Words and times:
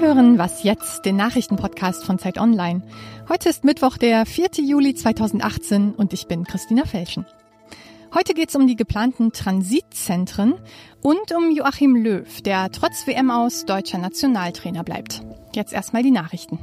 Hören 0.00 0.38
Was 0.38 0.62
jetzt, 0.62 1.04
den 1.04 1.16
Nachrichtenpodcast 1.16 2.06
von 2.06 2.18
Zeit 2.18 2.38
Online. 2.38 2.80
Heute 3.28 3.50
ist 3.50 3.64
Mittwoch, 3.64 3.98
der 3.98 4.24
4. 4.24 4.48
Juli 4.66 4.94
2018 4.94 5.92
und 5.94 6.14
ich 6.14 6.26
bin 6.26 6.44
Christina 6.44 6.86
Felschen. 6.86 7.26
Heute 8.14 8.32
geht 8.32 8.48
es 8.48 8.56
um 8.56 8.66
die 8.66 8.76
geplanten 8.76 9.32
Transitzentren 9.32 10.54
und 11.02 11.32
um 11.36 11.54
Joachim 11.54 11.96
Löw, 11.96 12.40
der 12.40 12.70
trotz 12.72 13.06
WM 13.06 13.30
aus 13.30 13.66
deutscher 13.66 13.98
Nationaltrainer 13.98 14.84
bleibt. 14.84 15.20
Jetzt 15.54 15.74
erstmal 15.74 16.02
die 16.02 16.10
Nachrichten. 16.10 16.58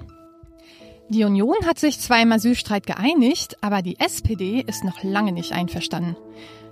Die 1.10 1.24
Union 1.24 1.58
hat 1.68 1.78
sich 1.78 2.00
zwar 2.00 2.20
im 2.20 2.32
Asylstreit 2.32 2.88
geeinigt, 2.88 3.58
aber 3.62 3.84
die 3.84 4.00
SPD 4.00 4.64
ist 4.66 4.84
noch 4.84 5.04
lange 5.04 5.32
nicht 5.32 5.52
einverstanden. 5.52 6.18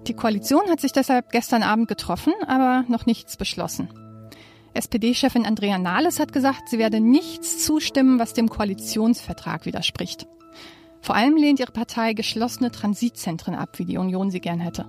Die 0.07 0.15
Koalition 0.15 0.67
hat 0.71 0.81
sich 0.81 0.93
deshalb 0.93 1.31
gestern 1.31 1.61
Abend 1.61 1.87
getroffen, 1.87 2.33
aber 2.47 2.85
noch 2.87 3.05
nichts 3.05 3.37
beschlossen. 3.37 3.87
SPD-Chefin 4.75 5.45
Andrea 5.45 5.77
Nahles 5.77 6.19
hat 6.19 6.33
gesagt, 6.33 6.69
sie 6.69 6.77
werde 6.77 6.99
nichts 6.99 7.63
zustimmen, 7.63 8.19
was 8.19 8.33
dem 8.33 8.49
Koalitionsvertrag 8.49 9.65
widerspricht. 9.65 10.27
Vor 11.01 11.15
allem 11.15 11.37
lehnt 11.37 11.59
ihre 11.59 11.71
Partei 11.71 12.13
geschlossene 12.13 12.71
Transitzentren 12.71 13.55
ab, 13.55 13.77
wie 13.77 13.85
die 13.85 13.97
Union 13.97 14.31
sie 14.31 14.41
gern 14.41 14.59
hätte. 14.59 14.85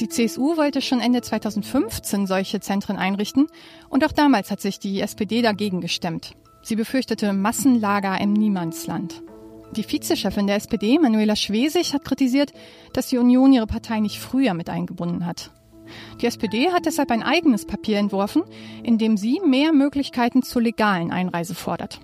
Die 0.00 0.08
CSU 0.08 0.56
wollte 0.56 0.82
schon 0.82 1.00
Ende 1.00 1.22
2015 1.22 2.26
solche 2.26 2.58
Zentren 2.60 2.96
einrichten 2.96 3.46
und 3.88 4.04
auch 4.04 4.12
damals 4.12 4.50
hat 4.50 4.60
sich 4.60 4.80
die 4.80 5.00
SPD 5.00 5.42
dagegen 5.42 5.80
gestemmt. 5.80 6.34
Sie 6.62 6.74
befürchtete 6.74 7.32
Massenlager 7.32 8.20
im 8.20 8.32
Niemandsland. 8.32 9.22
Die 9.76 9.84
Vizechefin 9.84 10.46
der 10.46 10.56
SPD, 10.56 10.98
Manuela 10.98 11.36
Schwesig, 11.36 11.94
hat 11.94 12.04
kritisiert, 12.04 12.52
dass 12.92 13.08
die 13.08 13.18
Union 13.18 13.52
ihre 13.52 13.66
Partei 13.66 14.00
nicht 14.00 14.18
früher 14.18 14.54
mit 14.54 14.68
eingebunden 14.68 15.26
hat. 15.26 15.50
Die 16.20 16.26
SPD 16.26 16.70
hat 16.72 16.86
deshalb 16.86 17.10
ein 17.10 17.22
eigenes 17.22 17.66
Papier 17.66 17.98
entworfen, 17.98 18.42
in 18.82 18.98
dem 18.98 19.16
sie 19.16 19.40
mehr 19.44 19.72
Möglichkeiten 19.72 20.42
zur 20.42 20.62
legalen 20.62 21.10
Einreise 21.10 21.54
fordert. 21.54 22.00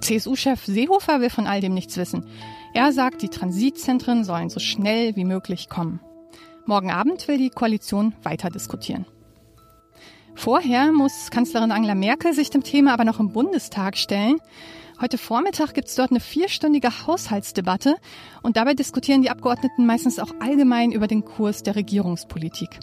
CSU-Chef 0.00 0.64
Seehofer 0.64 1.20
will 1.20 1.30
von 1.30 1.46
all 1.46 1.60
dem 1.60 1.74
nichts 1.74 1.96
wissen. 1.96 2.24
Er 2.74 2.92
sagt, 2.92 3.22
die 3.22 3.28
Transitzentren 3.28 4.24
sollen 4.24 4.50
so 4.50 4.60
schnell 4.60 5.16
wie 5.16 5.24
möglich 5.24 5.68
kommen. 5.68 6.00
Morgen 6.66 6.90
Abend 6.90 7.26
will 7.28 7.38
die 7.38 7.50
Koalition 7.50 8.14
weiter 8.22 8.50
diskutieren. 8.50 9.06
Vorher 10.34 10.92
muss 10.92 11.30
Kanzlerin 11.30 11.72
Angela 11.72 11.96
Merkel 11.96 12.32
sich 12.32 12.50
dem 12.50 12.62
Thema 12.62 12.92
aber 12.92 13.04
noch 13.04 13.18
im 13.18 13.32
Bundestag 13.32 13.96
stellen. 13.96 14.36
Heute 15.00 15.18
Vormittag 15.18 15.74
gibt 15.74 15.88
es 15.88 15.94
dort 15.94 16.10
eine 16.10 16.20
vierstündige 16.20 17.06
Haushaltsdebatte 17.06 17.96
und 18.42 18.56
dabei 18.56 18.74
diskutieren 18.74 19.22
die 19.22 19.30
Abgeordneten 19.30 19.86
meistens 19.86 20.18
auch 20.18 20.32
allgemein 20.40 20.92
über 20.92 21.06
den 21.06 21.24
Kurs 21.24 21.62
der 21.62 21.74
Regierungspolitik. 21.74 22.78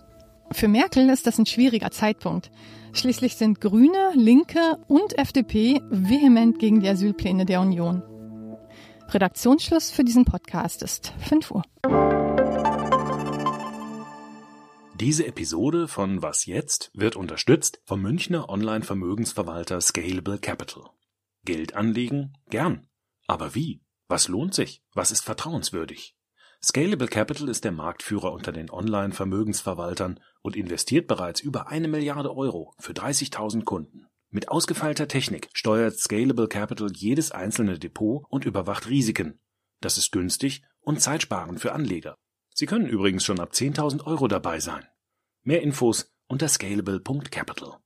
Für 0.55 0.69
Merkel 0.69 1.09
ist 1.09 1.27
das 1.27 1.37
ein 1.37 1.45
schwieriger 1.45 1.91
Zeitpunkt. 1.91 2.49
Schließlich 2.93 3.35
sind 3.35 3.59
Grüne, 3.59 4.13
Linke 4.15 4.77
und 4.87 5.17
FDP 5.17 5.81
vehement 5.89 6.59
gegen 6.59 6.79
die 6.79 6.87
Asylpläne 6.87 7.45
der 7.45 7.59
Union. 7.59 8.01
Redaktionsschluss 9.09 9.91
für 9.91 10.05
diesen 10.05 10.23
Podcast 10.23 10.81
ist 10.81 11.13
5 11.27 11.51
Uhr. 11.51 11.63
Diese 14.97 15.27
Episode 15.27 15.89
von 15.89 16.21
Was 16.21 16.45
jetzt 16.45 16.89
wird 16.93 17.17
unterstützt 17.17 17.81
vom 17.83 18.01
Münchner 18.01 18.47
Online-Vermögensverwalter 18.47 19.81
Scalable 19.81 20.39
Capital. 20.39 20.85
Geld 21.43 21.75
anlegen? 21.75 22.31
Gern. 22.49 22.87
Aber 23.27 23.55
wie? 23.55 23.81
Was 24.07 24.29
lohnt 24.29 24.53
sich? 24.53 24.81
Was 24.93 25.11
ist 25.11 25.25
vertrauenswürdig? 25.25 26.15
Scalable 26.63 27.07
Capital 27.07 27.49
ist 27.49 27.65
der 27.65 27.73
Marktführer 27.73 28.31
unter 28.31 28.51
den 28.51 28.71
Online-Vermögensverwaltern 28.71 30.19
und 30.45 30.55
investiert 30.55 31.07
bereits 31.07 31.41
über 31.41 31.69
eine 31.69 31.87
Milliarde 31.87 32.37
Euro 32.37 32.71
für 32.77 32.93
30.000 32.93 33.63
Kunden. 33.63 34.05
Mit 34.29 34.49
ausgefeilter 34.49 35.07
Technik 35.07 35.49
steuert 35.53 35.97
Scalable 35.97 36.47
Capital 36.47 36.91
jedes 36.93 37.31
einzelne 37.31 37.79
Depot 37.79 38.23
und 38.29 38.45
überwacht 38.45 38.87
Risiken. 38.87 39.39
Das 39.81 39.97
ist 39.97 40.11
günstig 40.11 40.61
und 40.81 41.01
zeitsparend 41.01 41.59
für 41.59 41.73
Anleger. 41.73 42.15
Sie 42.53 42.67
können 42.67 42.85
übrigens 42.85 43.25
schon 43.25 43.39
ab 43.39 43.53
10.000 43.53 44.05
Euro 44.05 44.27
dabei 44.27 44.59
sein. 44.59 44.85
Mehr 45.43 45.63
Infos 45.63 46.13
unter 46.27 46.47
scalable.capital. 46.47 47.79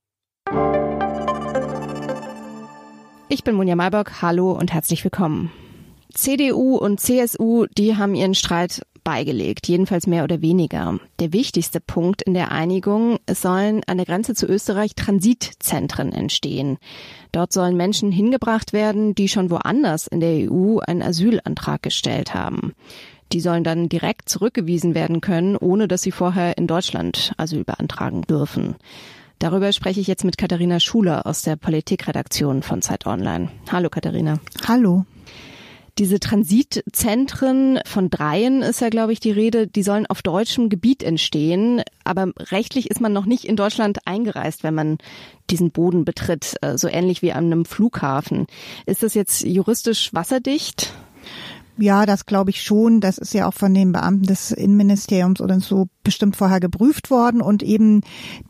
Ich 3.30 3.46
bin 3.46 3.56
Munja 3.56 3.78
Malbock, 3.78 4.22
hallo 4.22 4.52
und 4.52 4.74
herzlich 4.74 5.04
willkommen. 5.06 5.50
CDU 6.14 6.76
und 6.76 7.00
CSU, 7.00 7.68
die 7.68 7.96
haben 7.96 8.16
ihren 8.16 8.36
Streit 8.36 8.82
beigelegt, 9.04 9.68
jedenfalls 9.68 10.08
mehr 10.08 10.24
oder 10.24 10.42
weniger. 10.42 11.00
Der 11.20 11.34
wichtigste 11.34 11.80
Punkt 11.80 12.22
in 12.22 12.34
der 12.34 12.52
Einigung, 12.52 13.18
es 13.26 13.42
sollen 13.42 13.82
an 13.88 13.98
der 13.98 14.06
Grenze 14.06 14.36
zu 14.36 14.46
Österreich 14.46 14.96
Transitzentren 14.96 16.12
entstehen. 16.12 16.78
Dort 17.32 17.54
sollen 17.54 17.78
Menschen 17.78 18.12
hingebracht 18.12 18.74
werden, 18.74 19.16
die 19.16 19.28
schon 19.28 19.50
woanders 19.50 20.08
in 20.08 20.20
der 20.20 20.52
EU 20.52 20.80
einen 20.80 21.02
Asylantrag 21.02 21.82
gestellt 21.84 22.34
haben. 22.34 22.74
Die 23.32 23.42
sollen 23.42 23.64
dann 23.64 23.90
direkt 23.90 24.28
zurückgewiesen 24.30 24.96
werden 24.96 25.22
können, 25.22 25.56
ohne 25.56 25.88
dass 25.88 26.02
sie 26.02 26.12
vorher 26.12 26.58
in 26.58 26.68
Deutschland 26.68 27.34
Asyl 27.38 27.64
beantragen 27.64 28.24
dürfen. 28.24 28.76
Darüber 29.38 29.72
spreche 29.72 30.02
ich 30.02 30.08
jetzt 30.08 30.26
mit 30.26 30.38
Katharina 30.38 30.80
Schuler 30.80 31.26
aus 31.26 31.44
der 31.44 31.56
Politikredaktion 31.56 32.62
von 32.62 32.82
Zeit 32.82 33.06
Online. 33.06 33.50
Hallo 33.72 33.90
Katharina. 33.90 34.40
Hallo. 34.68 35.06
Diese 35.98 36.20
Transitzentren 36.20 37.80
von 37.86 38.10
dreien 38.10 38.62
ist 38.62 38.82
ja, 38.82 38.90
glaube 38.90 39.14
ich, 39.14 39.20
die 39.20 39.32
Rede, 39.32 39.68
die 39.68 39.84
sollen 39.84 40.06
auf 40.06 40.22
deutschem 40.22 40.70
Gebiet 40.70 41.04
entstehen. 41.04 41.82
Aber 42.04 42.32
rechtlich 42.38 42.90
ist 42.90 43.02
man 43.02 43.14
noch 43.14 43.26
nicht 43.26 43.46
in 43.46 43.56
Deutschland 43.56 44.00
eingereist, 44.06 44.64
wenn 44.64 44.76
man 44.76 44.98
diesen 45.50 45.72
Boden 45.72 46.06
betritt, 46.06 46.56
äh, 46.62 46.78
so 46.78 46.88
ähnlich 46.88 47.22
wie 47.22 47.34
an 47.34 47.46
einem 47.46 47.66
Flughafen. 47.66 48.48
Ist 48.86 49.04
das 49.04 49.14
jetzt 49.14 49.42
juristisch 49.44 50.14
wasserdicht? 50.14 50.94
Ja, 51.78 52.06
das 52.06 52.26
glaube 52.26 52.50
ich 52.50 52.62
schon. 52.62 53.00
Das 53.00 53.18
ist 53.18 53.34
ja 53.34 53.48
auch 53.48 53.54
von 53.54 53.74
den 53.74 53.94
Beamten 53.94 54.26
des 54.26 54.52
Innenministeriums 54.52 55.40
oder 55.40 55.60
so 55.62 55.88
bestimmt 56.04 56.36
vorher 56.36 56.60
geprüft 56.60 57.12
worden. 57.12 57.42
Und 57.42 57.64
eben 57.64 58.02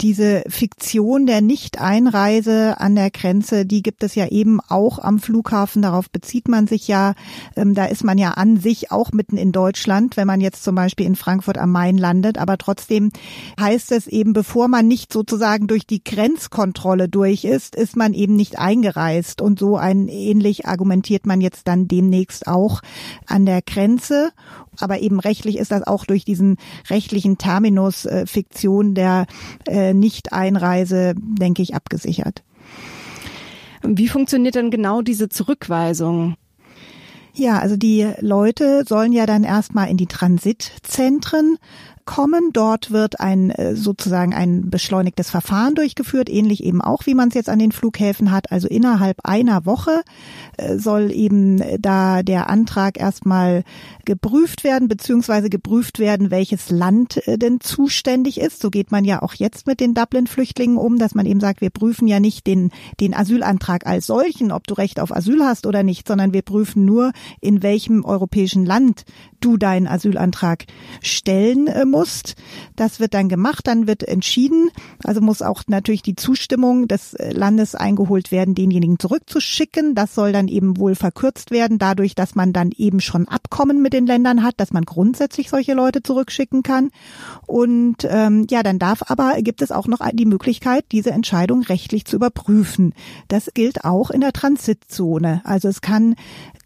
diese 0.02 0.44
Fiktion 0.48 1.26
der 1.26 1.42
Nicht-Einreise 1.42 2.80
an 2.80 2.96
der 2.96 3.10
Grenze, 3.12 3.66
die 3.66 3.82
gibt 3.82 4.04
es 4.04 4.16
ja 4.16 4.28
eben 4.28 4.60
auch 4.68 5.00
am 5.00 5.20
Flughafen. 5.20 5.82
Darauf 5.82 6.10
bezieht 6.10 6.48
man 6.48 6.68
sich 6.68 6.88
ja. 6.88 7.14
Ähm, 7.56 7.74
da 7.74 7.86
ist 7.86 8.04
man 8.04 8.18
ja 8.18 8.32
an 8.32 8.58
sich 8.58 8.92
auch 8.92 9.12
mitten 9.12 9.38
in 9.38 9.52
Deutschland, 9.52 10.18
wenn 10.18 10.28
man 10.28 10.42
jetzt 10.42 10.64
zum 10.64 10.76
Beispiel 10.76 11.06
in 11.06 11.16
Frankfurt 11.16 11.58
am 11.58 11.72
Main 11.72 11.98
landet. 11.98 12.38
Aber 12.38 12.58
trotzdem 12.58 13.12
heißt 13.60 13.92
es 13.92 14.08
eben, 14.08 14.34
bevor 14.34 14.68
man 14.68 14.88
nicht 14.88 15.12
sozusagen 15.12 15.68
durch 15.68 15.88
die 15.88 16.04
Grenzkontrolle 16.04 17.10
durch 17.10 17.46
ist, 17.46 17.76
ist 17.76 17.96
man 17.96 18.14
eben 18.14 18.36
nicht 18.36 18.60
eingereist. 18.60 19.42
Und 19.42 19.60
so 19.60 19.76
ein 19.76 20.08
ähnlich 20.08 20.68
argumentiert 20.68 21.26
man 21.26 21.42
jetzt 21.42 21.68
dann 21.68 21.88
demnächst 21.88 22.48
auch 22.48 22.82
an 23.26 23.46
der 23.46 23.62
Grenze. 23.62 24.32
Aber 24.80 25.00
eben 25.00 25.20
rechtlich 25.20 25.58
ist 25.58 25.72
das 25.72 25.86
auch 25.86 26.06
durch 26.06 26.24
diesen 26.24 26.58
rechtlichen 26.90 27.38
Terminus 27.40 28.06
äh, 28.06 28.28
Fiktion 28.28 28.94
der 28.94 29.26
äh, 29.68 29.94
Nicht-Einreise, 29.96 31.16
denke 31.18 31.64
ich, 31.64 31.74
abgesichert. 31.74 32.44
Wie 33.82 34.08
funktioniert 34.08 34.56
denn 34.56 34.70
genau 34.70 35.02
diese 35.02 35.30
Zurückweisung? 35.30 36.36
Ja, 37.34 37.60
also 37.60 37.78
die 37.78 38.08
Leute 38.20 38.84
sollen 38.88 39.14
ja 39.14 39.26
dann 39.26 39.44
erstmal 39.44 39.90
in 39.90 39.98
die 39.98 40.08
Transitzentren 40.08 41.58
kommen. 42.04 42.50
Dort 42.54 42.92
wird 42.92 43.20
ein 43.20 43.52
äh, 43.52 43.76
sozusagen 43.76 44.34
ein 44.34 44.70
beschleunigtes 44.70 45.30
Verfahren 45.30 45.76
durchgeführt, 45.76 46.30
ähnlich 46.30 46.64
eben 46.64 46.82
auch, 46.82 47.06
wie 47.06 47.14
man 47.14 47.30
es 47.30 47.36
jetzt 47.36 47.50
an 47.50 47.60
den 47.60 47.72
Flughäfen 47.72 48.32
hat. 48.32 48.52
Also 48.52 48.68
innerhalb 48.68 49.20
einer 49.24 49.66
Woche 49.66 50.02
soll 50.78 51.12
eben 51.12 51.62
da 51.80 52.24
der 52.24 52.50
Antrag 52.50 53.00
erstmal 53.00 53.64
geprüft 54.06 54.64
werden, 54.64 54.88
beziehungsweise 54.88 55.50
geprüft 55.50 56.00
werden, 56.00 56.32
welches 56.32 56.70
Land 56.70 57.26
äh, 57.28 57.38
denn 57.38 57.60
zuständig 57.60 58.40
ist. 58.40 58.62
So 58.62 58.70
geht 58.70 58.92
man 58.92 59.06
ja 59.06 59.22
auch 59.22 59.34
jetzt 59.34 59.68
mit 59.68 59.80
den 59.80 59.94
Dublin-Flüchtlingen 59.94 60.78
um, 60.78 60.98
dass 60.98 61.16
man 61.16 61.26
eben 61.26 61.40
sagt, 61.40 61.62
wir 61.62 61.70
prüfen 61.70 62.08
ja 62.08 62.20
nicht 62.20 62.48
den, 62.48 62.72
den 63.00 63.14
Asylantrag 63.14 63.86
als 63.86 64.08
solchen, 64.08 64.52
ob 64.52 64.68
du 64.68 64.74
Recht 64.74 65.00
auf 65.00 65.16
Asyl 65.16 65.44
hast 65.44 65.66
oder 65.66 65.84
nicht, 65.84 66.08
sondern 66.08 66.34
wir 66.34 66.42
prüfen 66.42 66.86
nur, 66.86 67.12
in 67.42 67.64
welchem 67.64 68.04
europäischen 68.04 68.66
Land 68.66 69.04
du 69.40 69.58
deinen 69.58 69.88
Asylantrag 69.88 70.66
stellen 71.02 71.70
musst 71.90 72.00
musst. 72.00 72.36
Das 72.76 73.00
wird 73.00 73.14
dann 73.14 73.30
gemacht, 73.30 73.68
dann 73.68 73.88
wird 73.88 74.04
entschieden. 74.04 74.70
Also 75.04 75.22
muss 75.22 75.42
auch 75.42 75.64
natürlich 75.68 76.02
die 76.02 76.16
Zustimmung 76.16 76.88
des 76.88 77.14
äh, 77.14 77.32
Landes 77.32 77.76
eingeholt 77.76 78.32
werden, 78.32 78.56
denjenigen 78.56 79.00
zurückzuschicken. 79.00 79.96
Das 79.96 80.16
soll 80.16 80.32
dann 80.32 80.48
eben 80.50 80.78
wohl 80.78 80.96
verkürzt 80.96 81.52
werden, 81.52 81.78
dadurch, 81.78 82.16
dass 82.16 82.36
man 82.36 82.54
dann 82.54 82.72
eben 82.76 83.00
schon 83.00 83.28
Abkommen 83.28 83.82
mit 83.82 83.94
den 83.94 84.06
Ländern 84.06 84.44
hat, 84.44 84.56
dass 84.58 84.72
man 84.72 84.84
grundsätzlich 84.84 85.50
solche 85.50 85.74
Leute 85.74 86.04
zurückschicken 86.04 86.64
kann. 86.64 86.92
Und 87.46 88.08
ähm, 88.10 88.48
ja, 88.50 88.64
dann 88.64 88.80
darf 88.80 89.04
aber, 89.08 89.42
gibt 89.42 89.62
es 89.62 89.72
auch 89.72 89.88
noch 89.88 90.00
die 90.14 90.26
Möglichkeit, 90.26 90.86
diese 90.92 91.12
Entscheidung 91.12 91.64
rechtlich 91.64 92.06
zu 92.06 92.16
überprüfen. 92.16 92.94
Das 93.28 93.52
gilt 93.54 93.86
auch 93.86 94.10
in 94.12 94.22
der 94.22 94.34
Transitzone. 94.34 95.42
Also 95.44 95.68
es 95.68 95.82
kann 95.82 96.16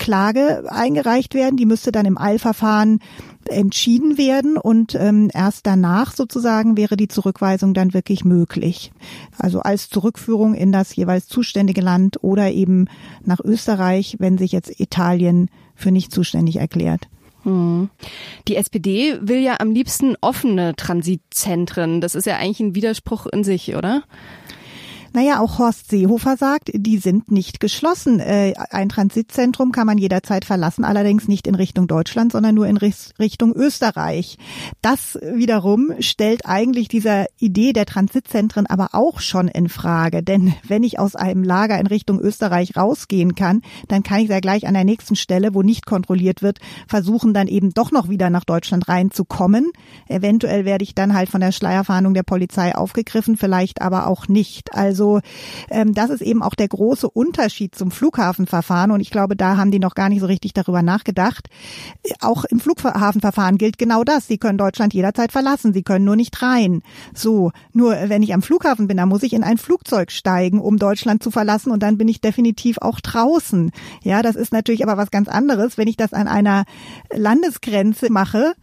Klage 0.03 0.65
eingereicht 0.67 1.33
werden, 1.33 1.55
die 1.55 1.65
müsste 1.65 1.93
dann 1.93 2.05
im 2.05 2.17
Eilverfahren 2.17 2.99
entschieden 3.47 4.17
werden 4.17 4.57
und 4.57 4.95
ähm, 4.95 5.31
erst 5.33 5.65
danach 5.65 6.13
sozusagen 6.13 6.75
wäre 6.75 6.97
die 6.97 7.07
Zurückweisung 7.07 7.73
dann 7.73 7.93
wirklich 7.93 8.25
möglich. 8.25 8.91
Also 9.37 9.61
als 9.61 9.87
Zurückführung 9.89 10.55
in 10.55 10.73
das 10.73 10.93
jeweils 10.93 11.27
zuständige 11.27 11.79
Land 11.79 12.21
oder 12.21 12.51
eben 12.51 12.89
nach 13.23 13.39
Österreich, 13.39 14.17
wenn 14.19 14.37
sich 14.37 14.51
jetzt 14.51 14.77
Italien 14.77 15.49
für 15.73 15.91
nicht 15.91 16.11
zuständig 16.11 16.57
erklärt. 16.57 17.07
Hm. 17.43 17.89
Die 18.49 18.57
SPD 18.57 19.17
will 19.21 19.39
ja 19.39 19.61
am 19.61 19.71
liebsten 19.71 20.17
offene 20.19 20.75
Transitzentren. 20.75 22.01
Das 22.01 22.13
ist 22.13 22.25
ja 22.25 22.35
eigentlich 22.35 22.59
ein 22.59 22.75
Widerspruch 22.75 23.25
in 23.27 23.45
sich, 23.45 23.75
oder? 23.77 24.03
Naja, 25.15 25.39
auch 25.39 25.59
Horst 25.59 25.91
Seehofer 25.91 26.37
sagt, 26.37 26.71
die 26.73 26.97
sind 26.97 27.31
nicht 27.31 27.59
geschlossen. 27.59 28.19
Äh, 28.19 28.55
ein 28.71 28.89
Transitzentrum 28.89 29.71
kann 29.71 29.85
man 29.85 29.99
jederzeit 29.99 30.43
verlassen, 30.43 30.83
allerdings 30.83 31.27
nicht 31.27 31.45
in 31.45 31.53
Richtung 31.53 31.85
Deutschland, 31.85 32.31
sondern 32.31 32.55
nur 32.55 32.65
in 32.65 32.77
Richtung 32.77 33.53
Österreich. 33.53 34.39
Das 34.81 35.19
wiederum 35.21 35.91
stellt 35.99 36.47
eigentlich 36.47 36.87
dieser 36.87 37.27
Idee 37.37 37.73
der 37.73 37.85
Transitzentren 37.85 38.65
aber 38.65 38.89
auch 38.93 39.19
schon 39.19 39.49
in 39.49 39.69
Frage. 39.69 40.23
Denn 40.23 40.55
wenn 40.67 40.81
ich 40.81 40.97
aus 40.97 41.15
einem 41.15 41.43
Lager 41.43 41.79
in 41.79 41.85
Richtung 41.85 42.19
Österreich 42.19 42.75
rausgehen 42.75 43.35
kann, 43.35 43.61
dann 43.89 44.01
kann 44.01 44.21
ich 44.21 44.29
ja 44.29 44.39
gleich 44.39 44.65
an 44.65 44.73
der 44.73 44.83
nächsten 44.83 45.15
Stelle, 45.15 45.53
wo 45.53 45.61
nicht 45.61 45.85
kontrolliert 45.85 46.41
wird, 46.41 46.57
versuchen 46.87 47.35
dann 47.35 47.47
eben 47.47 47.69
doch 47.69 47.91
noch 47.91 48.09
wieder 48.09 48.31
nach 48.31 48.45
Deutschland 48.45 48.87
reinzukommen. 48.87 49.73
Eventuell 50.07 50.65
werde 50.65 50.83
ich 50.83 50.95
dann 50.95 51.13
halt 51.13 51.29
von 51.29 51.41
der 51.41 51.51
Schleierfahndung 51.51 52.15
der 52.15 52.23
Polizei 52.23 52.73
aufgegriffen, 52.73 53.37
vielleicht 53.37 53.83
aber 53.83 54.07
auch 54.07 54.27
nicht. 54.27 54.73
Also 54.73 55.02
also 55.03 55.19
ähm, 55.69 55.93
das 55.93 56.09
ist 56.09 56.21
eben 56.21 56.41
auch 56.41 56.55
der 56.55 56.69
große 56.69 57.09
Unterschied 57.09 57.75
zum 57.75 57.91
Flughafenverfahren 57.91 58.91
und 58.91 59.01
ich 59.01 59.11
glaube, 59.11 59.35
da 59.35 59.57
haben 59.57 59.71
die 59.71 59.79
noch 59.79 59.95
gar 59.95 60.07
nicht 60.07 60.21
so 60.21 60.27
richtig 60.27 60.53
darüber 60.53 60.81
nachgedacht. 60.81 61.49
Auch 62.21 62.45
im 62.45 62.59
Flughafenverfahren 62.59 63.57
gilt 63.57 63.77
genau 63.77 64.03
das. 64.03 64.27
Sie 64.27 64.37
können 64.37 64.57
Deutschland 64.57 64.93
jederzeit 64.93 65.31
verlassen, 65.33 65.73
sie 65.73 65.83
können 65.83 66.05
nur 66.05 66.15
nicht 66.15 66.41
rein. 66.41 66.81
So, 67.13 67.51
nur 67.73 67.95
wenn 68.07 68.23
ich 68.23 68.33
am 68.33 68.41
Flughafen 68.41 68.87
bin, 68.87 68.97
dann 68.97 69.09
muss 69.09 69.23
ich 69.23 69.33
in 69.33 69.43
ein 69.43 69.57
Flugzeug 69.57 70.11
steigen, 70.11 70.61
um 70.61 70.77
Deutschland 70.77 71.21
zu 71.21 71.31
verlassen 71.31 71.71
und 71.71 71.83
dann 71.83 71.97
bin 71.97 72.07
ich 72.07 72.21
definitiv 72.21 72.77
auch 72.77 73.01
draußen. 73.01 73.71
Ja, 74.03 74.21
das 74.21 74.35
ist 74.37 74.53
natürlich 74.53 74.83
aber 74.83 74.95
was 74.95 75.11
ganz 75.11 75.27
anderes, 75.27 75.77
wenn 75.77 75.87
ich 75.87 75.97
das 75.97 76.13
an 76.13 76.29
einer 76.29 76.63
Landesgrenze 77.13 78.09
mache. 78.09 78.53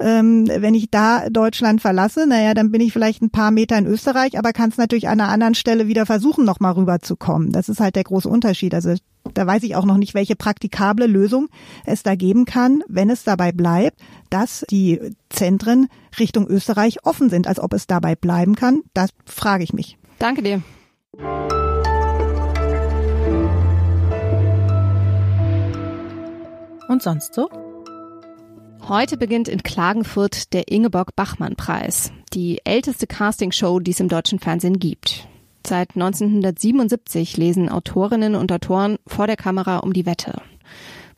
Ähm, 0.00 0.48
wenn 0.48 0.74
ich 0.74 0.90
da 0.90 1.28
Deutschland 1.30 1.80
verlasse, 1.80 2.26
naja, 2.26 2.54
dann 2.54 2.72
bin 2.72 2.80
ich 2.80 2.92
vielleicht 2.92 3.22
ein 3.22 3.30
paar 3.30 3.52
Meter 3.52 3.78
in 3.78 3.86
Österreich, 3.86 4.38
aber 4.38 4.52
kann 4.52 4.70
es 4.70 4.76
natürlich 4.76 5.08
an 5.08 5.20
einer 5.20 5.30
anderen 5.30 5.54
Stelle 5.54 5.83
wieder 5.86 6.06
versuchen, 6.06 6.44
nochmal 6.44 6.72
rüberzukommen. 6.72 7.52
Das 7.52 7.68
ist 7.68 7.80
halt 7.80 7.96
der 7.96 8.04
große 8.04 8.28
Unterschied. 8.28 8.74
Also 8.74 8.94
da 9.32 9.46
weiß 9.46 9.62
ich 9.62 9.76
auch 9.76 9.84
noch 9.84 9.96
nicht, 9.96 10.14
welche 10.14 10.36
praktikable 10.36 11.06
Lösung 11.06 11.48
es 11.86 12.02
da 12.02 12.14
geben 12.14 12.44
kann, 12.44 12.82
wenn 12.88 13.10
es 13.10 13.24
dabei 13.24 13.52
bleibt, 13.52 14.00
dass 14.30 14.64
die 14.70 15.00
Zentren 15.30 15.88
Richtung 16.18 16.46
Österreich 16.46 17.04
offen 17.04 17.30
sind. 17.30 17.46
Als 17.46 17.60
ob 17.60 17.72
es 17.72 17.86
dabei 17.86 18.14
bleiben 18.14 18.54
kann, 18.54 18.82
das 18.92 19.10
frage 19.26 19.64
ich 19.64 19.72
mich. 19.72 19.96
Danke 20.18 20.42
dir. 20.42 20.62
Und 26.88 27.02
sonst 27.02 27.34
so? 27.34 27.48
Heute 28.86 29.16
beginnt 29.16 29.48
in 29.48 29.62
Klagenfurt 29.62 30.52
der 30.52 30.68
Ingeborg-Bachmann-Preis, 30.68 32.12
die 32.34 32.60
älteste 32.64 33.06
Castingshow, 33.06 33.80
die 33.80 33.92
es 33.92 34.00
im 34.00 34.08
deutschen 34.08 34.38
Fernsehen 34.38 34.78
gibt. 34.78 35.26
Seit 35.66 35.94
1977 35.94 37.38
lesen 37.38 37.70
Autorinnen 37.70 38.34
und 38.34 38.52
Autoren 38.52 38.98
vor 39.06 39.26
der 39.26 39.36
Kamera 39.36 39.78
um 39.78 39.94
die 39.94 40.04
Wette. 40.04 40.42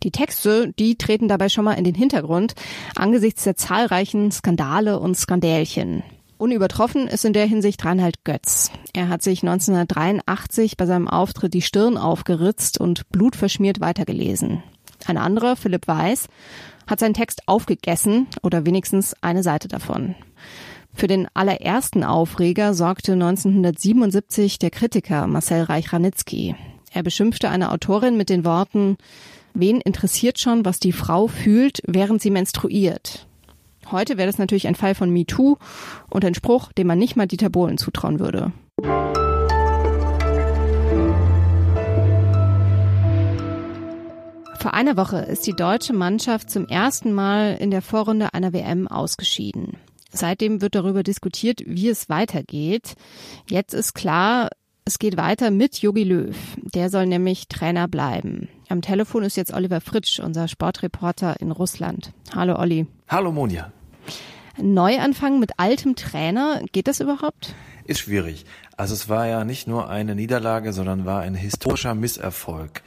Die 0.02 0.12
Texte, 0.12 0.72
die 0.78 0.96
treten 0.96 1.26
dabei 1.26 1.48
schon 1.48 1.64
mal 1.64 1.72
in 1.72 1.84
den 1.84 1.94
Hintergrund 1.94 2.54
angesichts 2.94 3.42
der 3.44 3.56
zahlreichen 3.56 4.30
Skandale 4.30 5.00
und 5.00 5.16
Skandälchen. 5.16 6.04
Unübertroffen 6.38 7.08
ist 7.08 7.24
in 7.24 7.32
der 7.32 7.46
Hinsicht 7.46 7.84
Reinhard 7.84 8.22
Götz. 8.22 8.70
Er 8.92 9.08
hat 9.08 9.22
sich 9.22 9.42
1983 9.42 10.76
bei 10.76 10.86
seinem 10.86 11.08
Auftritt 11.08 11.54
die 11.54 11.62
Stirn 11.62 11.96
aufgeritzt 11.96 12.78
und 12.78 13.08
blutverschmiert 13.10 13.80
weitergelesen. 13.80 14.62
Ein 15.06 15.16
anderer, 15.16 15.56
Philipp 15.56 15.88
Weiß, 15.88 16.28
hat 16.86 17.00
seinen 17.00 17.14
Text 17.14 17.42
aufgegessen 17.46 18.26
oder 18.42 18.66
wenigstens 18.66 19.14
eine 19.22 19.42
Seite 19.42 19.66
davon. 19.66 20.14
Für 20.96 21.08
den 21.08 21.28
allerersten 21.34 22.04
Aufreger 22.04 22.72
sorgte 22.72 23.12
1977 23.12 24.58
der 24.58 24.70
Kritiker 24.70 25.26
Marcel 25.26 25.64
Reich-Ranitzky. 25.64 26.54
Er 26.90 27.02
beschimpfte 27.02 27.50
eine 27.50 27.70
Autorin 27.70 28.16
mit 28.16 28.30
den 28.30 28.46
Worten, 28.46 28.96
wen 29.52 29.82
interessiert 29.82 30.38
schon, 30.38 30.64
was 30.64 30.80
die 30.80 30.92
Frau 30.92 31.26
fühlt, 31.26 31.82
während 31.86 32.22
sie 32.22 32.30
menstruiert? 32.30 33.26
Heute 33.90 34.16
wäre 34.16 34.26
das 34.26 34.38
natürlich 34.38 34.68
ein 34.68 34.74
Fall 34.74 34.94
von 34.94 35.10
MeToo 35.10 35.58
und 36.08 36.24
ein 36.24 36.34
Spruch, 36.34 36.72
den 36.72 36.86
man 36.86 36.98
nicht 36.98 37.14
mal 37.14 37.26
Dieter 37.26 37.50
Bohlen 37.50 37.76
zutrauen 37.76 38.18
würde. 38.18 38.52
Vor 44.58 44.72
einer 44.72 44.96
Woche 44.96 45.18
ist 45.18 45.46
die 45.46 45.54
deutsche 45.54 45.92
Mannschaft 45.92 46.50
zum 46.50 46.66
ersten 46.66 47.12
Mal 47.12 47.58
in 47.60 47.70
der 47.70 47.82
Vorrunde 47.82 48.32
einer 48.32 48.54
WM 48.54 48.88
ausgeschieden. 48.88 49.76
Seitdem 50.16 50.62
wird 50.62 50.74
darüber 50.74 51.02
diskutiert, 51.02 51.60
wie 51.66 51.88
es 51.88 52.08
weitergeht. 52.08 52.94
Jetzt 53.48 53.74
ist 53.74 53.94
klar, 53.94 54.48
es 54.84 54.98
geht 54.98 55.16
weiter 55.16 55.50
mit 55.50 55.78
Jogi 55.78 56.04
Löw. 56.04 56.36
Der 56.74 56.90
soll 56.90 57.06
nämlich 57.06 57.48
Trainer 57.48 57.88
bleiben. 57.88 58.48
Am 58.68 58.82
Telefon 58.82 59.24
ist 59.24 59.36
jetzt 59.36 59.52
Oliver 59.52 59.80
Fritsch, 59.80 60.20
unser 60.20 60.48
Sportreporter 60.48 61.40
in 61.40 61.50
Russland. 61.50 62.12
Hallo 62.34 62.58
Olli. 62.58 62.86
Hallo 63.08 63.30
Monja. 63.30 63.72
Neuanfang 64.58 65.38
mit 65.38 65.58
altem 65.58 65.96
Trainer, 65.96 66.62
geht 66.72 66.88
das 66.88 67.00
überhaupt? 67.00 67.54
Ist 67.84 68.00
schwierig. 68.00 68.46
Also 68.76 68.94
es 68.94 69.08
war 69.08 69.26
ja 69.26 69.44
nicht 69.44 69.68
nur 69.68 69.90
eine 69.90 70.14
Niederlage, 70.14 70.72
sondern 70.72 71.04
war 71.04 71.20
ein 71.20 71.34
historischer 71.34 71.94
Misserfolg 71.94 72.82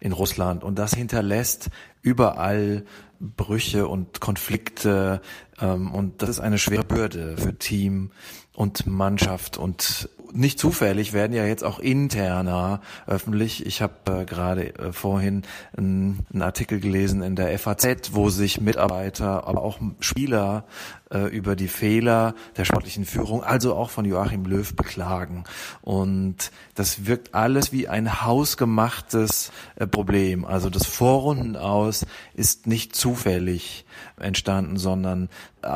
in 0.00 0.12
Russland 0.12 0.64
und 0.64 0.78
das 0.78 0.94
hinterlässt 0.94 1.70
überall 2.00 2.84
Brüche 3.20 3.86
und 3.86 4.20
Konflikte 4.20 5.20
und 5.60 6.14
das 6.18 6.28
ist 6.28 6.40
eine 6.40 6.58
schwere 6.58 6.84
Bürde 6.84 7.36
für 7.36 7.56
Team 7.56 8.10
und 8.54 8.86
Mannschaft 8.86 9.58
und 9.58 10.08
nicht 10.32 10.58
zufällig 10.58 11.12
werden 11.12 11.34
ja 11.34 11.44
jetzt 11.44 11.62
auch 11.62 11.78
interner 11.78 12.80
öffentlich. 13.06 13.66
Ich 13.66 13.82
habe 13.82 14.22
äh, 14.22 14.24
gerade 14.24 14.74
äh, 14.78 14.92
vorhin 14.92 15.42
einen 15.76 16.24
Artikel 16.40 16.80
gelesen 16.80 17.22
in 17.22 17.36
der 17.36 17.58
FAZ, 17.58 18.12
wo 18.12 18.30
sich 18.30 18.60
Mitarbeiter, 18.60 19.46
aber 19.46 19.62
auch 19.62 19.78
Spieler 20.00 20.64
äh, 21.10 21.26
über 21.26 21.54
die 21.54 21.68
Fehler 21.68 22.34
der 22.56 22.64
sportlichen 22.64 23.04
Führung, 23.04 23.44
also 23.44 23.74
auch 23.74 23.90
von 23.90 24.04
Joachim 24.04 24.44
Löw, 24.44 24.74
beklagen. 24.74 25.44
Und 25.82 26.50
das 26.74 27.06
wirkt 27.06 27.34
alles 27.34 27.72
wie 27.72 27.88
ein 27.88 28.24
hausgemachtes 28.24 29.52
Problem. 29.90 30.44
Also 30.44 30.70
das 30.70 30.86
Vorrunden 30.86 31.56
aus 31.56 32.06
ist 32.34 32.66
nicht 32.66 32.96
zufällig 32.96 33.84
entstanden, 34.18 34.76
sondern 34.76 35.28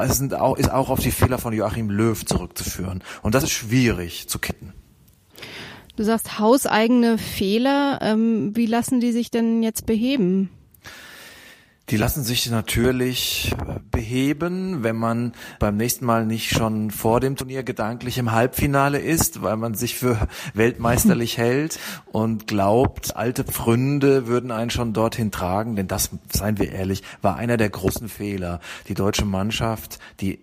sind 0.09 0.35
auch, 0.35 0.57
ist 0.57 0.71
auch 0.71 0.91
auf 0.91 1.01
die 1.01 1.11
Fehler 1.11 1.39
von 1.39 1.53
Joachim 1.53 1.91
Löw 1.91 2.25
zurückzuführen. 2.25 3.03
Und 3.23 3.35
das 3.35 3.45
ist 3.45 3.53
schwierig 3.53 4.29
zu 4.29 4.39
kitten. 4.39 4.73
Du 5.97 6.05
sagst 6.05 6.39
hauseigene 6.39 7.19
Fehler. 7.19 7.99
Ähm, 8.03 8.55
wie 8.55 8.67
lassen 8.67 9.01
die 9.01 9.13
sich 9.13 9.31
denn 9.31 9.63
jetzt 9.63 9.87
beheben? 9.87 10.51
Die 11.89 11.97
lassen 11.97 12.25
sich 12.25 12.51
natürlich 12.51 13.53
äh, 13.53 13.79
beheben, 13.93 14.83
wenn 14.83 14.97
man 14.97 15.33
beim 15.61 15.77
nächsten 15.77 16.05
Mal 16.05 16.27
nicht 16.27 16.51
schon 16.51 16.91
vor 16.91 17.21
dem 17.21 17.37
Turnier 17.37 17.63
gedanklich 17.63 18.19
im 18.19 18.33
Halbfinale 18.33 18.99
ist, 18.99 19.43
weil 19.43 19.57
man 19.57 19.75
sich 19.75 19.95
für 19.95 20.27
weltmeisterlich 20.55 21.39
hält 21.39 21.79
und 22.07 22.49
glaubt, 22.49 23.15
alte 23.15 23.45
Pfründe 23.45 24.27
würden 24.27 24.51
einen 24.51 24.71
schon 24.71 24.95
dorthin 24.95 25.31
tragen. 25.31 25.77
Denn 25.77 25.87
das, 25.87 26.11
seien 26.29 26.59
wir 26.59 26.73
ehrlich, 26.73 27.05
war 27.23 27.37
einer 27.37 27.57
der 27.57 27.71
großen 27.71 28.09
Fehler. 28.09 28.59
Die 28.89 28.95
deutsche 28.95 29.25
Mannschaft, 29.25 30.01
die 30.21 30.41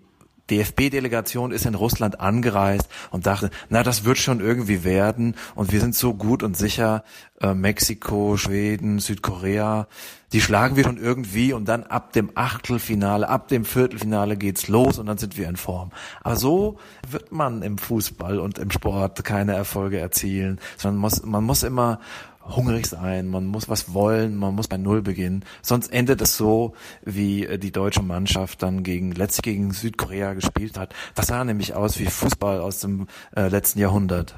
DFB-Delegation 0.49 1.51
ist 1.51 1.65
in 1.65 1.75
Russland 1.75 2.19
angereist 2.19 2.89
und 3.11 3.25
dachte, 3.25 3.49
na, 3.69 3.83
das 3.83 4.03
wird 4.03 4.17
schon 4.17 4.39
irgendwie 4.39 4.83
werden 4.83 5.35
und 5.55 5.71
wir 5.71 5.79
sind 5.79 5.95
so 5.95 6.13
gut 6.13 6.43
und 6.43 6.57
sicher, 6.57 7.03
äh, 7.39 7.53
Mexiko, 7.53 8.37
Schweden, 8.37 8.99
Südkorea, 8.99 9.87
die 10.33 10.41
schlagen 10.41 10.75
wir 10.75 10.83
schon 10.83 10.97
irgendwie 10.97 11.53
und 11.53 11.65
dann 11.69 11.83
ab 11.83 12.11
dem 12.13 12.31
Achtelfinale, 12.35 13.29
ab 13.29 13.47
dem 13.47 13.65
Viertelfinale 13.65 14.35
geht's 14.35 14.67
los 14.67 14.97
und 14.97 15.05
dann 15.05 15.17
sind 15.17 15.37
wir 15.37 15.47
in 15.47 15.57
Form. 15.57 15.91
Aber 16.23 16.35
so 16.35 16.77
wird 17.09 17.31
man 17.31 17.61
im 17.61 17.77
Fußball 17.77 18.39
und 18.39 18.57
im 18.57 18.71
Sport 18.71 19.23
keine 19.23 19.53
Erfolge 19.53 19.99
erzielen, 19.99 20.59
sondern 20.77 20.99
muss, 20.99 21.23
man 21.23 21.43
muss 21.43 21.63
immer 21.63 21.99
hungrig 22.45 22.87
sein, 22.87 23.27
man 23.27 23.45
muss 23.45 23.69
was 23.69 23.93
wollen, 23.93 24.35
man 24.35 24.55
muss 24.55 24.67
bei 24.67 24.77
Null 24.77 25.01
beginnen. 25.01 25.45
Sonst 25.61 25.91
endet 25.91 26.21
es 26.21 26.37
so, 26.37 26.73
wie 27.03 27.45
äh, 27.45 27.57
die 27.57 27.71
deutsche 27.71 28.03
Mannschaft 28.03 28.61
dann 28.63 28.83
gegen 28.83 29.11
letztlich 29.11 29.43
gegen 29.43 29.71
Südkorea 29.71 30.33
gespielt 30.33 30.77
hat. 30.77 30.93
Das 31.15 31.27
sah 31.27 31.43
nämlich 31.43 31.73
aus 31.73 31.99
wie 31.99 32.05
Fußball 32.05 32.59
aus 32.59 32.79
dem 32.79 33.07
äh, 33.35 33.47
letzten 33.47 33.79
Jahrhundert. 33.79 34.35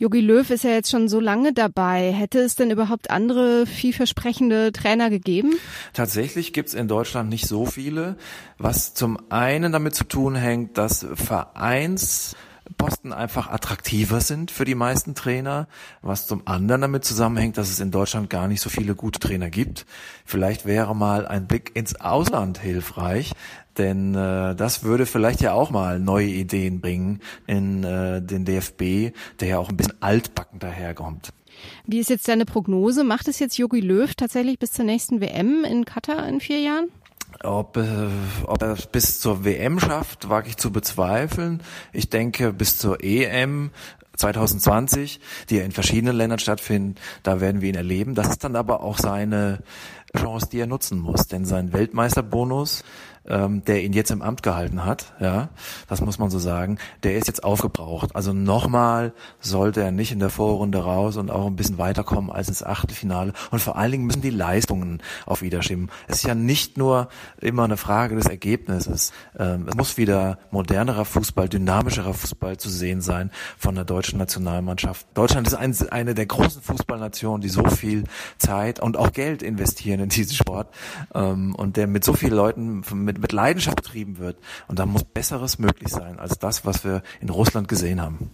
Jogi 0.00 0.20
Löw 0.20 0.48
ist 0.48 0.62
ja 0.62 0.70
jetzt 0.70 0.90
schon 0.90 1.08
so 1.08 1.18
lange 1.18 1.52
dabei. 1.52 2.12
Hätte 2.12 2.38
es 2.38 2.54
denn 2.54 2.70
überhaupt 2.70 3.10
andere 3.10 3.66
vielversprechende 3.66 4.70
Trainer 4.70 5.10
gegeben? 5.10 5.54
Tatsächlich 5.92 6.52
gibt's 6.52 6.72
in 6.72 6.86
Deutschland 6.86 7.28
nicht 7.28 7.48
so 7.48 7.66
viele, 7.66 8.16
was 8.58 8.94
zum 8.94 9.18
einen 9.28 9.72
damit 9.72 9.96
zu 9.96 10.04
tun 10.04 10.36
hängt, 10.36 10.78
dass 10.78 11.04
Vereins 11.14 12.36
Posten 12.76 13.12
einfach 13.12 13.48
attraktiver 13.48 14.20
sind 14.20 14.50
für 14.50 14.64
die 14.64 14.74
meisten 14.74 15.14
Trainer, 15.14 15.68
was 16.02 16.26
zum 16.26 16.46
anderen 16.46 16.82
damit 16.82 17.04
zusammenhängt, 17.04 17.56
dass 17.56 17.70
es 17.70 17.80
in 17.80 17.90
Deutschland 17.90 18.30
gar 18.30 18.48
nicht 18.48 18.60
so 18.60 18.70
viele 18.70 18.94
gute 18.94 19.18
Trainer 19.18 19.50
gibt. 19.50 19.86
Vielleicht 20.24 20.66
wäre 20.66 20.94
mal 20.94 21.26
ein 21.26 21.46
Blick 21.46 21.72
ins 21.74 22.00
Ausland 22.00 22.58
hilfreich, 22.58 23.32
denn 23.78 24.14
äh, 24.14 24.54
das 24.54 24.82
würde 24.82 25.06
vielleicht 25.06 25.40
ja 25.40 25.52
auch 25.52 25.70
mal 25.70 25.98
neue 25.98 26.26
Ideen 26.26 26.80
bringen 26.80 27.20
in 27.46 27.84
äh, 27.84 28.20
den 28.20 28.44
DFB, 28.44 29.14
der 29.40 29.48
ja 29.48 29.58
auch 29.58 29.70
ein 29.70 29.76
bisschen 29.76 30.02
altbacken 30.02 30.58
daherkommt. 30.58 31.32
Wie 31.86 31.98
ist 31.98 32.10
jetzt 32.10 32.28
deine 32.28 32.44
Prognose? 32.44 33.04
Macht 33.04 33.28
es 33.28 33.38
jetzt 33.38 33.58
Jogi 33.58 33.80
Löw 33.80 34.14
tatsächlich 34.14 34.58
bis 34.58 34.72
zur 34.72 34.84
nächsten 34.84 35.20
WM 35.20 35.64
in 35.64 35.84
Katar 35.84 36.28
in 36.28 36.40
vier 36.40 36.60
Jahren? 36.60 36.88
Ob, 37.44 37.76
äh, 37.76 38.08
ob 38.44 38.62
er 38.62 38.72
es 38.72 38.86
bis 38.86 39.20
zur 39.20 39.44
WM 39.44 39.78
schafft, 39.78 40.28
wage 40.28 40.48
ich 40.48 40.56
zu 40.56 40.72
bezweifeln. 40.72 41.62
Ich 41.92 42.10
denke, 42.10 42.52
bis 42.52 42.78
zur 42.78 43.02
EM 43.02 43.70
2020, 44.16 45.20
die 45.48 45.56
ja 45.58 45.64
in 45.64 45.70
verschiedenen 45.70 46.16
Ländern 46.16 46.40
stattfindet, 46.40 47.00
da 47.22 47.40
werden 47.40 47.60
wir 47.60 47.68
ihn 47.68 47.76
erleben. 47.76 48.14
Das 48.16 48.28
ist 48.28 48.42
dann 48.42 48.56
aber 48.56 48.82
auch 48.82 48.98
seine 48.98 49.60
Chance, 50.16 50.48
die 50.50 50.60
er 50.60 50.66
nutzen 50.66 50.98
muss. 50.98 51.26
Denn 51.26 51.44
sein 51.44 51.72
Weltmeisterbonus 51.72 52.84
ähm, 53.28 53.64
der 53.64 53.84
ihn 53.84 53.92
jetzt 53.92 54.10
im 54.10 54.22
Amt 54.22 54.42
gehalten 54.42 54.84
hat, 54.84 55.12
ja, 55.20 55.48
das 55.88 56.00
muss 56.00 56.18
man 56.18 56.30
so 56.30 56.38
sagen, 56.38 56.78
der 57.02 57.16
ist 57.16 57.26
jetzt 57.26 57.44
aufgebraucht. 57.44 58.16
Also 58.16 58.32
nochmal 58.32 59.12
sollte 59.40 59.82
er 59.82 59.90
nicht 59.90 60.12
in 60.12 60.18
der 60.18 60.30
Vorrunde 60.30 60.78
raus 60.78 61.16
und 61.16 61.30
auch 61.30 61.46
ein 61.46 61.56
bisschen 61.56 61.78
weiterkommen 61.78 62.30
als 62.30 62.48
ins 62.48 62.62
Achtelfinale. 62.62 63.32
Und 63.50 63.60
vor 63.60 63.76
allen 63.76 63.92
Dingen 63.92 64.06
müssen 64.06 64.22
die 64.22 64.30
Leistungen 64.30 65.02
auf 65.26 65.42
wieder 65.42 65.62
stimmen. 65.62 65.90
Es 66.06 66.16
ist 66.16 66.26
ja 66.26 66.34
nicht 66.34 66.78
nur 66.78 67.08
immer 67.40 67.64
eine 67.64 67.76
Frage 67.76 68.16
des 68.16 68.26
Ergebnisses. 68.26 69.12
Ähm, 69.38 69.66
es 69.68 69.76
muss 69.76 69.96
wieder 69.96 70.38
modernerer 70.50 71.04
Fußball, 71.04 71.48
dynamischerer 71.48 72.14
Fußball 72.14 72.56
zu 72.56 72.70
sehen 72.70 73.00
sein 73.00 73.30
von 73.58 73.74
der 73.74 73.84
deutschen 73.84 74.18
Nationalmannschaft. 74.18 75.06
Deutschland 75.14 75.46
ist 75.46 75.54
ein, 75.54 75.76
eine 75.90 76.14
der 76.14 76.26
großen 76.26 76.62
Fußballnationen, 76.62 77.42
die 77.42 77.48
so 77.48 77.64
viel 77.68 78.04
Zeit 78.38 78.80
und 78.80 78.96
auch 78.96 79.12
Geld 79.12 79.42
investieren 79.42 79.97
in 80.00 80.08
diesen 80.08 80.34
Sport 80.34 80.74
ähm, 81.14 81.54
und 81.54 81.76
der 81.76 81.86
mit 81.86 82.04
so 82.04 82.12
vielen 82.12 82.34
Leuten 82.34 82.82
mit 82.92 83.18
mit, 83.18 83.32
Leidenschaft 83.32 83.76
betrieben 83.76 84.18
wird. 84.18 84.38
Und 84.68 84.78
da 84.78 84.86
muss 84.86 85.04
Besseres 85.04 85.58
möglich 85.58 85.88
sein 85.88 86.18
als 86.18 86.38
das, 86.38 86.64
was 86.64 86.84
wir 86.84 87.02
in 87.20 87.28
Russland 87.28 87.68
gesehen 87.68 88.00
haben. 88.00 88.30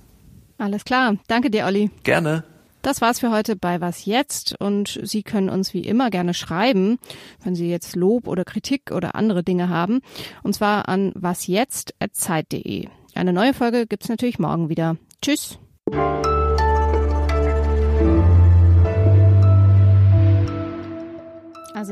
Alles 0.58 0.84
klar. 0.84 1.16
Danke 1.26 1.50
dir, 1.50 1.66
Olli. 1.66 1.90
Gerne. 2.04 2.44
Das 2.82 3.00
war's 3.00 3.20
für 3.20 3.30
heute 3.30 3.56
bei 3.56 3.80
Was 3.80 4.04
jetzt 4.04 4.60
und 4.60 5.00
Sie 5.02 5.22
können 5.22 5.48
uns 5.48 5.72
wie 5.72 5.80
immer 5.80 6.10
gerne 6.10 6.34
schreiben, 6.34 6.98
wenn 7.42 7.54
Sie 7.54 7.70
jetzt 7.70 7.96
Lob 7.96 8.28
oder 8.28 8.44
Kritik 8.44 8.90
oder 8.92 9.14
andere 9.14 9.42
Dinge 9.42 9.70
haben, 9.70 10.00
und 10.42 10.54
zwar 10.54 10.86
an 10.86 11.10
wasjetzt@zeit.de. 11.14 12.88
Eine 13.14 13.32
neue 13.32 13.54
Folge 13.54 13.86
gibt's 13.86 14.10
natürlich 14.10 14.38
morgen 14.38 14.68
wieder. 14.68 14.96
Tschüss. 15.22 15.58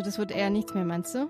Das 0.02 0.18
wird 0.18 0.30
eher 0.30 0.50
nichts 0.50 0.75
mehr, 0.75 0.85
meinst 0.85 1.14
du? 1.14 1.28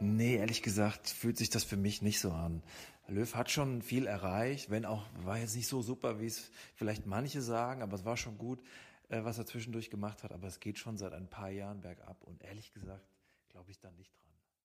Nee, 0.00 0.36
ehrlich 0.36 0.62
gesagt 0.62 1.08
fühlt 1.08 1.36
sich 1.36 1.50
das 1.50 1.64
für 1.64 1.76
mich 1.76 2.02
nicht 2.02 2.20
so 2.20 2.32
an. 2.32 2.62
Löw 3.08 3.34
hat 3.34 3.50
schon 3.50 3.82
viel 3.82 4.06
erreicht, 4.06 4.70
wenn 4.70 4.84
auch, 4.84 5.04
war 5.24 5.38
jetzt 5.38 5.54
nicht 5.56 5.68
so 5.68 5.82
super, 5.82 6.20
wie 6.20 6.26
es 6.26 6.50
vielleicht 6.74 7.06
manche 7.06 7.42
sagen, 7.42 7.82
aber 7.82 7.94
es 7.94 8.04
war 8.04 8.16
schon 8.16 8.38
gut, 8.38 8.60
äh, 9.08 9.22
was 9.24 9.38
er 9.38 9.46
zwischendurch 9.46 9.90
gemacht 9.90 10.22
hat. 10.22 10.32
Aber 10.32 10.48
es 10.48 10.60
geht 10.60 10.78
schon 10.78 10.96
seit 10.96 11.12
ein 11.12 11.28
paar 11.28 11.50
Jahren 11.50 11.80
bergab 11.80 12.22
und 12.24 12.42
ehrlich 12.42 12.72
gesagt 12.72 13.04
glaube 13.50 13.70
ich 13.70 13.78
da 13.78 13.90
nicht 13.92 14.12
dran. 14.16 14.21